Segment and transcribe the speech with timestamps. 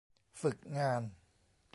[0.41, 1.01] ฝึกงาน